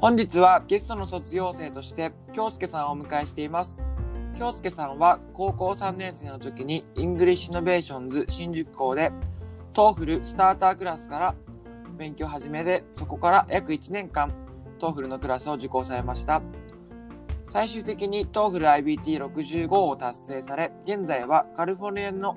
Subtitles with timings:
[0.00, 3.84] 本日はゲストの卒業生として京介さんをお迎えしています。
[4.38, 9.10] 京介さんは高校3年生の時に English Innovations 新宿校で
[9.74, 11.34] TOEFL スタータークラスから
[11.98, 14.32] 勉強始めてそこから約1年間
[14.78, 16.42] TOEFL のクラスを受講されました。
[17.48, 22.36] 最終的に TOEFL IBT65 を達成され、現在はカリフォルニアの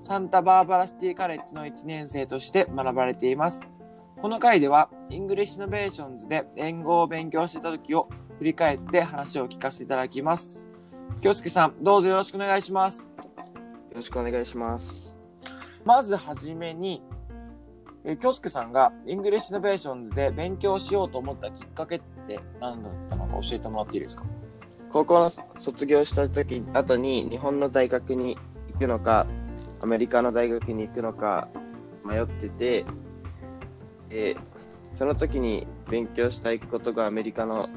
[0.00, 3.71] サンタバーバラシティカレッジの1年生として学ばれています。
[4.22, 10.70] この回では、 English Innovations で英語を勉強していた時を振り返って話を聞かせていただきます。
[11.20, 13.12] 京介さん、どうぞよろしくお願いします。
[13.18, 15.16] よろしくお願いします。
[15.84, 17.02] まずはじめに、
[18.04, 24.22] えー京介さんが English Innovations で勉強しようと思ったきっかけって何だったのか教えてもらっていいですか？
[24.92, 28.38] 高校の卒業した時後に日本の大学に
[28.72, 29.26] 行くのか、
[29.80, 31.48] アメリカの大学に行くのか
[32.04, 32.84] 迷ってて、
[34.12, 34.36] で
[34.96, 37.68] その時に勉強したいことがアメリカの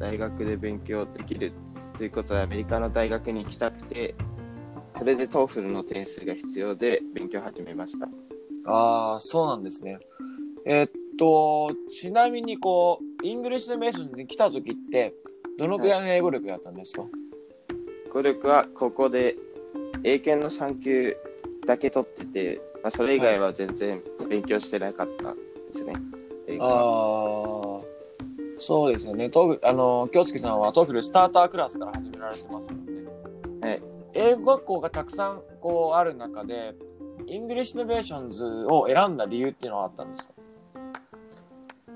[0.00, 1.52] 大学で勉強できる
[1.96, 4.14] ということでアメリカの大学に行きたくて、
[4.98, 8.08] それで TOEFL の点数が必要で勉強を始めました。
[8.64, 9.98] ああ、そうなんですね。
[10.66, 15.14] えーっと、ちなみにこう、 English Innovations に来た時って、
[15.58, 17.04] どのくらいの英語力だったんですか、
[18.12, 19.36] 語力は高校で
[20.02, 21.16] 英検の3級
[21.66, 25.34] だけ取ってて、まあ、それ以外は全然勉強してなかった
[25.70, 25.92] ですね。
[26.60, 27.84] ああ、
[28.58, 29.30] そうですよね。
[29.30, 33.02] トーフあの、京介さんは TOEFL Starter クラスから始められてますもんね。
[33.60, 33.82] はい。
[34.12, 36.74] 英語学校がたくさんこうある中で、
[37.26, 40.34] English Innovations を選んだ理由っていうのはあったんですか？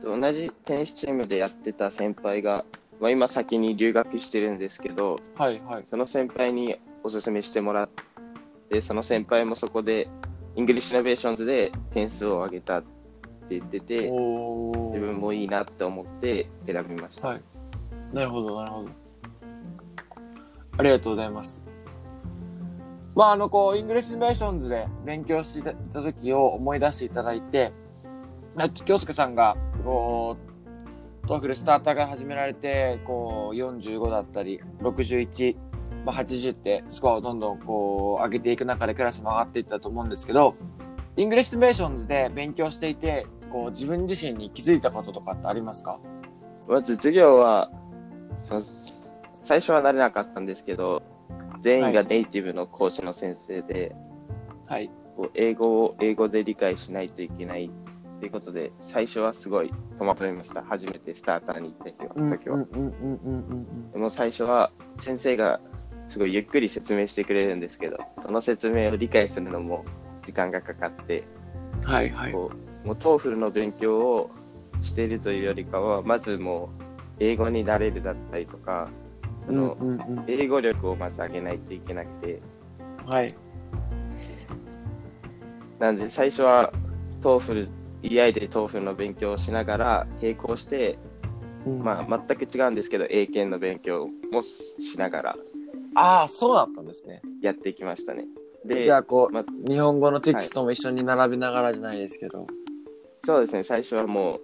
[0.04, 2.64] 同じテニスチームでやってた先輩が、
[3.00, 5.84] まあ、今先に留学してるんですけど、はいはい。
[5.90, 7.88] その先輩におすすめしてもらっ
[8.68, 10.08] て、その先輩もそこで
[10.56, 12.82] English Innovations で点数を上げたっ
[13.48, 17.28] て言ってて、自分もいいなって思って選びました。
[17.28, 17.42] はい。
[18.12, 18.88] なるほど、なるほど。
[20.76, 21.62] ありがとうございます。
[23.14, 27.72] まあ、あの、こう、 English Innovations で勉強していた時を思い出していただいて、
[28.56, 30.36] な京介さんが、こ
[31.22, 35.56] う、 TOEFL Starter から始められて、こう、45だったり、61、
[36.04, 40.56] まあ、80ってスコアをどんどんこう、上げていく中でクラスも上がっていったと思うんですけど、
[41.16, 46.00] English Innovations で勉強していて、こう、自分自身に気づいたこととかってありますか？
[46.66, 47.70] まず授業は、
[49.44, 51.04] 最初は慣れなかったんですけど、
[51.62, 53.94] 全員がネイティブの講師の先生で、
[54.66, 54.90] はい。
[55.16, 57.70] こう英語を英語で理解しないといけない
[58.18, 60.64] ということで、最初はすごい戸惑いました。
[60.64, 62.58] 初めてスターターに行った時は。
[63.92, 65.60] でも最初は先生が
[66.08, 69.84] すごいゆっくり説明してくれるんですけど、その説明を理解するのも
[70.26, 71.22] 時間がかかって、
[71.84, 71.92] うん。
[71.92, 72.32] はいはい。
[72.32, 74.30] こうもう TOEFL の勉強を
[74.82, 76.82] しているというよりかは、まずもう
[77.20, 78.88] 英語になれるだったりとか、
[79.46, 80.24] あうんのうんうん。
[80.26, 82.40] 英語力をまず上げないといけなくて、
[83.06, 83.34] はい。
[85.78, 86.72] なんで最初は
[87.22, 87.68] TOEFL、
[88.02, 90.98] EI で TOEFL の勉強をしながら並行して、
[91.66, 95.36] まあ全く違うんですけど、英検の勉強もしながら
[95.94, 97.22] ああ、そうだったんですね。
[97.40, 98.26] やっていきましたね。
[98.64, 102.46] で、じゃあ、こう、ま日本語のテキストも一緒に並べながらじゃないですけど。
[103.24, 104.40] そうですね、最初はも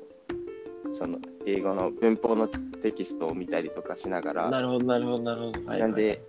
[0.89, 5.67] う、その英語の文法のテキストを見たりとかしながら、なるほど、なるほど、なるほど。
[5.67, 6.23] はい、なんで、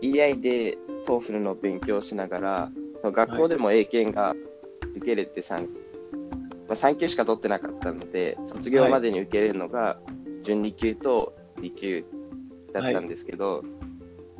[0.00, 2.70] EI で TOEFL の勉強をしながら、
[3.00, 4.34] その学校でも英検が
[4.96, 5.68] 受けれて 3,、ま
[6.70, 9.98] あ、3級しか取ってなかったので、卒業までに受けれるのが
[10.42, 12.04] 準2級と2級
[12.72, 13.62] だったんですけど、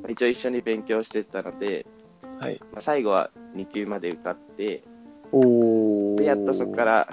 [0.02, 1.86] まあ一応一緒に勉強してたので、
[2.40, 2.58] はい。
[2.72, 4.82] まあ、最後は2級まで受かって、
[5.32, 7.08] おでやっとそこから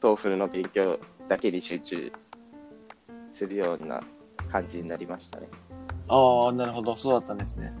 [0.00, 0.98] TOEFL の勉強
[1.28, 2.12] だけに集中
[3.34, 4.02] するような
[4.50, 5.48] 感じになりましたね。
[6.08, 7.72] ああ、なるほど、そうだったんですね。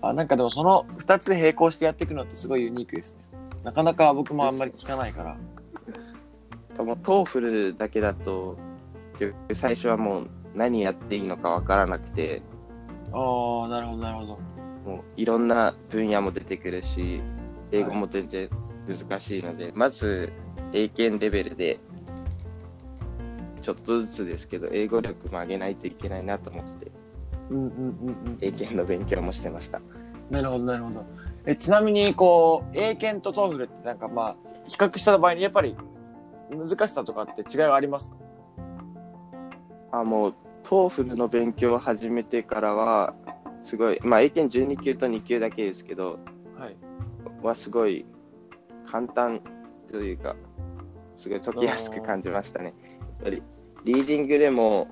[0.00, 3.20] あ、なんかでもその二つ並行してやっていくのってすごいユニークですね。
[3.62, 5.36] なかなか僕もあんまり聞かないから。
[6.84, 8.56] もう TOEFL だけだと、
[9.54, 12.42] 最初はもう何やっていいのかわからなくて、
[13.12, 14.38] ああ、なるほど、なるほど。
[14.84, 17.20] もういろんな分野も出てくるし、
[17.70, 18.48] 英語も全然
[18.88, 20.32] 難しいので、まず
[20.72, 21.78] 英検レベルで、
[23.62, 26.90] ちょっとずつですけど、英語力も上げないといけないなと思って、
[27.50, 27.80] うんうんうんう
[28.30, 28.38] ん。
[28.40, 29.80] 英検の勉強もしてました。
[30.30, 31.04] なるほど、なるほど。
[31.46, 34.36] え、ちなみに、こう、英検と TOEFL ってなんかまあ、
[34.66, 35.76] 比較した場合にやっぱり
[36.50, 38.16] 難しさとかって違いはありますか？
[39.92, 40.34] あ、もう、
[40.64, 43.14] TOEFL の勉強を始めてからは、
[43.62, 46.18] すごい、まあ、英検準2級と2級だけですけど、
[46.58, 46.76] はい。
[47.42, 48.06] はすごい
[48.92, 49.40] 簡単
[49.90, 50.36] というか、
[51.18, 52.74] すごい解きやすく感じましたね。
[53.00, 53.42] やっぱり、
[53.84, 54.86] リーディングでも、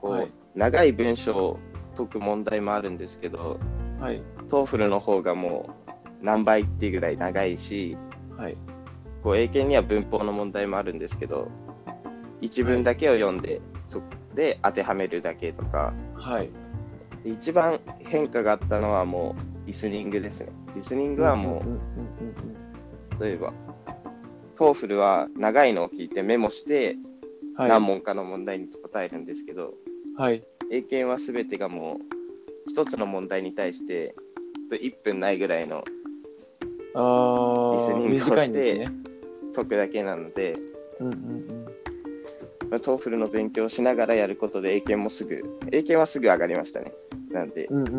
[0.00, 1.58] こう、はい長い文章を
[1.96, 3.58] 解く問題もあるんですけど、
[3.98, 4.22] はい。
[4.48, 7.96] TOEFL の方がもう何倍っていうぐらい長いし、
[8.36, 8.56] はい。
[9.22, 11.48] こう英検には文法の問題もあるんですけど、
[12.40, 16.52] 一文だけを読んで、そこで当てはめるだけとか、はい。
[17.24, 20.52] で一番変化があったのはもうリスニングですね。
[20.76, 22.31] リスニングはもう、
[23.22, 23.52] 例えば、
[24.56, 27.02] TOEFL は長いのを聞いてメモしてうん。
[27.54, 27.68] はい。
[27.68, 29.74] 何問かの問題に答えるんですけど、
[30.16, 30.42] はい。
[30.70, 31.98] 英検は全てがもう
[32.68, 34.14] 一つの問題に対して
[34.70, 35.90] 1分ないぐらいのリ
[37.80, 38.90] スニングをしてね。
[39.54, 40.56] 解くだけなので、
[40.98, 41.66] うんうんうん。
[42.70, 46.94] まあ、 TOEFL の勉強をしながらやることで英検もすぐ、英検はすぐ上がりましたね。
[47.30, 47.98] なんで、うんうんう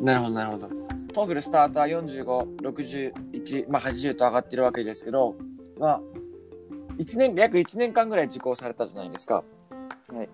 [0.00, 0.04] ん。
[0.04, 0.85] なるほど、なるほど。
[1.16, 5.34] TOEFL Starter 45、61、まあ80と上がってるわけですけど、
[5.78, 6.00] まあ、
[6.98, 9.42] 一年、約1年間ぐらい受講されたじゃないですか。
[10.12, 10.28] はい。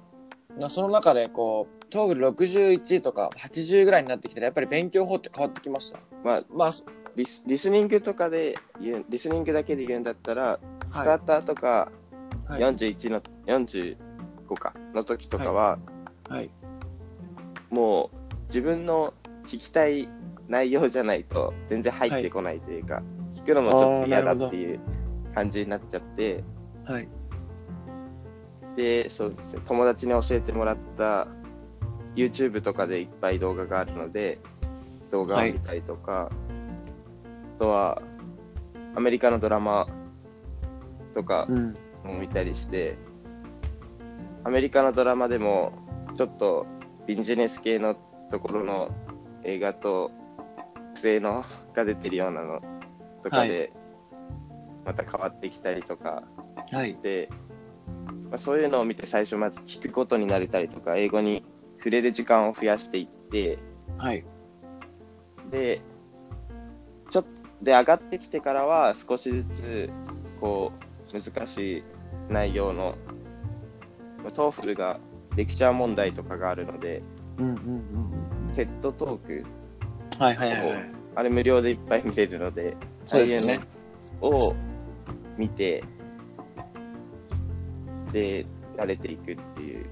[0.58, 6.00] まあその中で、こう、 TOEFL 61とか80ぐらいになってきたら、やっぱり勉強法って変わってきました。
[6.24, 6.82] まあ、まあ、そ
[7.14, 10.58] リスリスニングとかで言う、リスニングだけで言うんだったら、
[10.88, 11.92] スターターとか
[12.46, 12.60] はい。
[12.60, 13.96] 41の、45
[14.56, 15.78] かの時とかは、
[16.28, 16.50] はい。
[17.70, 19.14] もう自分の
[19.46, 20.08] 聞きたい
[20.48, 23.02] 内容じゃないと全然入ってこないというか、
[23.34, 24.80] 聞くのもちょっと嫌だっていう
[25.34, 26.44] 感じになっちゃって、
[26.84, 27.08] はい。
[28.76, 31.28] で、そうですね、友達に教えてもらった
[32.14, 34.38] YouTube とかでいっぱい動画があるので、
[35.10, 38.02] 動画を見たりとか、あとは、
[38.94, 39.86] アメリカのドラマ
[41.14, 41.76] とかうん。
[42.04, 42.96] も見たりして、
[44.44, 45.72] アメリカのドラマでも、
[46.16, 46.66] ちょっと
[47.06, 47.96] ビジネス系の
[48.30, 48.90] ところの
[49.44, 50.10] 映画と、
[50.94, 51.44] 性の
[51.74, 52.60] が出てるようなの
[53.22, 53.72] とかで、
[54.84, 56.24] また変わってきたりとか
[56.70, 56.98] はい。
[58.30, 61.44] まあ、そういうのを見て最初まず聞くことになれたりとか、英語に
[61.78, 63.58] 触れる時間を増やしていって、
[63.98, 64.24] はい。
[65.50, 65.82] で、
[67.10, 67.30] ちょっと、
[67.62, 69.90] で、上がってきてからは少しずつ、
[70.40, 70.72] こ
[71.12, 71.84] う、難しい
[72.30, 72.96] 内容の、
[74.22, 74.98] まあ TOEFL が
[75.36, 77.02] レクチャー問題とかがあるので、
[77.38, 80.22] うんうんうん TED Talk、うん。
[80.22, 80.90] はいはいはいはい。
[81.14, 83.60] あれ無料でいっぱい見れるので、そうですね。
[83.60, 84.54] ああいうのを
[85.36, 85.84] 見て、
[88.12, 88.46] で、
[88.76, 89.86] 慣れていくっていう。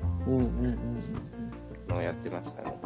[1.88, 2.76] のをやってましたね。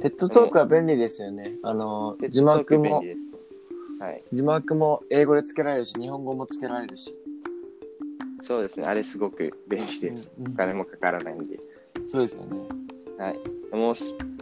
[0.00, 1.52] テッドトークは便利ですよね。
[1.62, 3.02] あの、字幕も。
[3.98, 4.22] はい。
[4.32, 7.14] 字幕も英語でつけられるし、日本語もつけられるし。
[8.42, 8.86] そうですね。
[8.86, 10.30] あれすごく便利です。
[10.38, 11.58] うんうんお金もかからないんで。
[12.08, 12.58] そうですよね。
[13.18, 13.38] はい。
[13.74, 13.94] もう、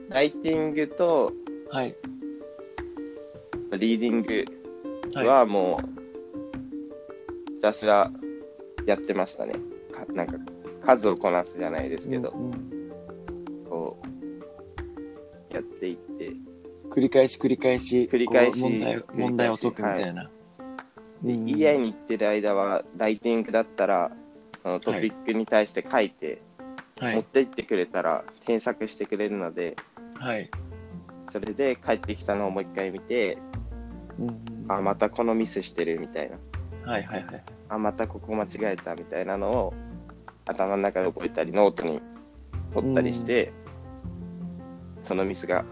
[0.09, 1.33] ライティングと
[1.71, 1.95] はい。
[3.79, 4.45] リーディング
[5.15, 5.27] はい。
[5.27, 8.11] はもう、ひたすら
[8.87, 9.55] やってましたね。
[9.93, 10.35] かなんか、
[10.85, 12.93] 数をこなすじゃないですけど、うんうん
[13.69, 13.99] こ
[15.51, 16.33] う、やっていって、
[16.91, 20.31] 繰り返し繰り返し、繰り返し問題問題を解くみたいな。
[21.23, 24.13] で、うん EI に行ってる間は、ライティングだったら、
[24.63, 26.41] そのトピックに対して書いて、
[27.01, 27.25] 持っはい。
[27.25, 29.77] て行ってくれたら、添削してくれるので、
[30.19, 30.51] はい。
[31.31, 33.39] それで帰ってきたのをもう一回見て、
[34.19, 36.37] うんうんあ、またこのミスしてるみたいな。
[36.91, 37.45] はいはいはい。
[37.69, 39.75] あ、またここ間違えたみたいなのを
[40.47, 42.01] 頭の中で覚えたり、ノートに
[42.73, 43.53] 取ったりして、
[45.03, 45.65] そのミスが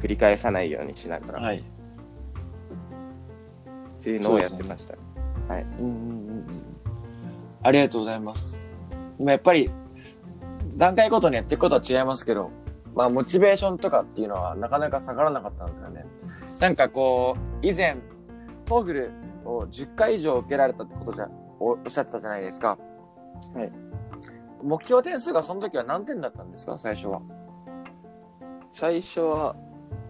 [0.00, 1.58] 繰り返さないようにしながら、はい。
[1.58, 1.62] っ
[4.02, 4.94] ていうのをやってました。
[4.94, 4.98] う
[5.52, 6.46] んうんうんうん
[7.62, 8.60] ありがとうございます。
[9.18, 9.68] まあやっぱり、
[10.76, 12.50] 段階ごとにやっていくことは違いますけど、
[12.96, 16.04] まあモチベーションとかっていうのはなかなか下がらなかったんですよね。
[16.60, 17.98] なんかこう、以前、
[18.64, 19.10] TOEFL
[19.44, 21.28] を10回以上受けられたってことじゃ、
[21.60, 22.78] おおっしゃってたじゃないですか。
[23.54, 23.70] はい。
[24.62, 26.78] 目標点数がその時は何点だったんですか？
[26.78, 27.20] 最初は。
[28.74, 29.54] 最初は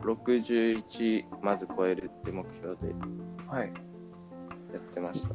[0.02, 2.94] 61まず超えるって目標で
[3.48, 3.72] はい。
[4.72, 5.30] やってました。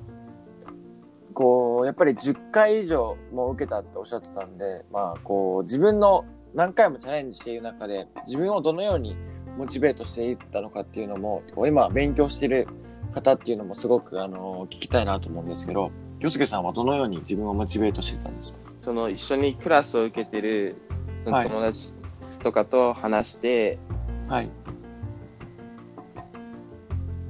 [1.33, 9.15] こう、やっぱり10回以上も受けたっておっしゃってたんで、まあ、こう、自分の何回もチャレンジしている中で、自分をどのように
[9.57, 12.67] モチベートしていったのかっていうのも、こう今勉強している
[13.13, 18.59] 方っていうのもすごく、あの、聞きたいなと思うんですけど、京介さんはどのように自分をモチベートしてたんですか？
[18.83, 20.75] その一緒にクラスを受けてる
[21.23, 21.93] そのはい友達
[22.41, 23.79] とかと話して、
[24.27, 24.49] はい。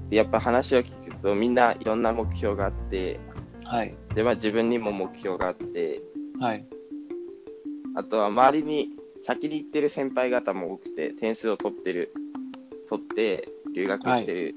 [0.09, 3.19] やっぱ話を聞くとみんないろんな目標があって、
[3.65, 3.95] はい。
[4.13, 6.01] で、まあ自分にも目標があって、
[6.39, 6.65] はい。
[7.95, 8.89] あとは周りに
[9.23, 12.13] 先に行ってる先輩方も多くて、点数を取ってる、
[12.89, 14.55] 取って留学してる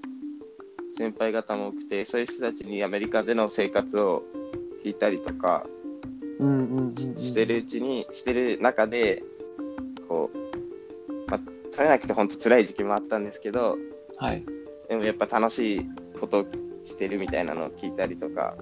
[0.97, 4.23] 先輩方も多くて、そういう人たちにアメリカでの生活を
[4.85, 5.67] 聞いたりとか
[6.39, 6.95] うんうんうん、うん。
[7.17, 9.23] してるうちに、してる中で、
[10.09, 11.41] こう、まあ、
[11.73, 13.77] 取れなくて本当辛い時期もあったんですけど、
[14.19, 14.45] はい。
[14.89, 15.87] でもやっぱ楽しい
[16.21, 16.47] ことを
[16.85, 18.55] してるみたいなのを聞いたりとか、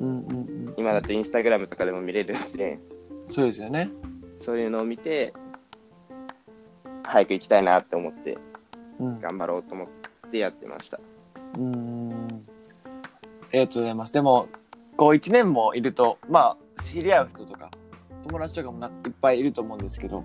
[0.00, 0.32] うんうんう
[0.70, 0.74] ん。
[0.76, 2.78] 今だとインスタグラムとかでも見れるので、
[3.26, 3.90] そうですよね。
[4.40, 5.32] そういうのを見て、
[7.04, 8.38] 早く行きたいなって思って、
[8.98, 9.20] うん。
[9.20, 11.00] 頑張ろうと思ってやってました。
[11.56, 12.46] うーん。
[13.42, 14.12] ありがとうございます。
[14.12, 14.48] でも、
[14.96, 17.70] こう一年もいると、まあ、知り合う人とか、
[18.22, 20.24] 友達とかもないっぱいいると思うんですけど、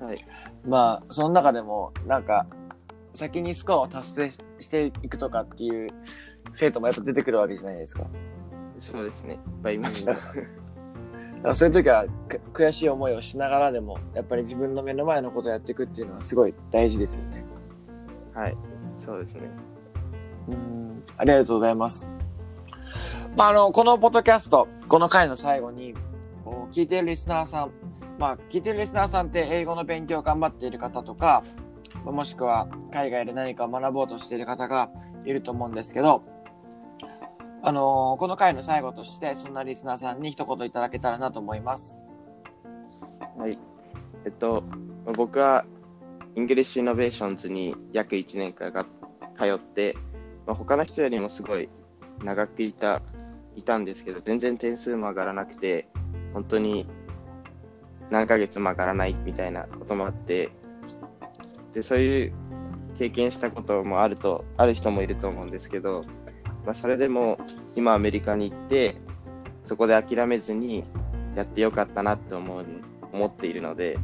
[0.00, 0.24] はい。
[0.66, 2.46] まあ、その中でも、なんか、
[3.14, 5.88] 先にスコアを達成ししていくとかっていう
[6.52, 8.04] 生徒もやっぱ出てくるわけじゃないですか。
[8.80, 9.34] そうですね。
[9.34, 10.16] いっぱいいました。
[11.36, 17.44] だからそういう時はく悔しい思いをしながらでも、やっぱり自分の目の前のことをやっていくっていうのはすごい大事ですよね。
[18.34, 18.56] はい。
[19.04, 19.42] そうですね。
[20.48, 22.10] うん、ありがとうございます。
[23.36, 25.94] まあ、あの、このポッドキャスト、この回の最後に、
[26.44, 27.70] こう聞いているリスナーさん、
[28.18, 31.44] まあ、聞いているリスナーさんって英語の勉強を頑張っている方とか、
[32.04, 34.90] まあもしくは海外で何かを学ぼうとしている方が
[35.24, 36.22] いると思うんですけど、
[37.66, 41.98] あのーこの回の最後として、そんなリスナーさんに一言いただけたらなと思います。
[43.36, 43.58] はい。
[44.24, 44.62] えっと、
[45.16, 45.64] 僕は、
[46.36, 48.84] English Innovations に約1年間が
[49.36, 49.96] 通って、
[50.46, 51.68] まあ、他の人よりもすごい
[52.22, 53.02] 長くいた、
[53.56, 55.88] いたんですけど、全然点数も上がらなくて、
[56.34, 56.86] 本当に
[58.10, 60.50] 何ヶ月も上がらないみたいなこともあって、
[61.74, 62.32] で、そういう
[62.96, 66.04] 経験したこともあると、ある人もいると思うんですけど、
[66.66, 67.38] まあ、それでも
[67.76, 68.96] 今アメリカに行って、
[69.64, 70.84] そこで諦めずに
[71.36, 72.64] やってよかったなって思う
[73.12, 73.98] 思っているので、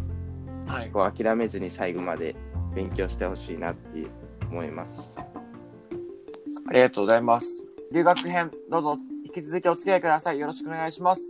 [0.66, 0.90] はい。
[0.90, 2.36] こう諦めずに最後まで
[2.74, 4.06] 勉強してほしいなって
[4.50, 5.18] 思います。
[5.18, 7.64] ありがとうございます。
[7.92, 10.38] 留学編、どうぞ引き続きお付き合いください。
[10.38, 11.22] よろしくお願いします。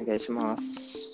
[0.00, 1.13] お願いします。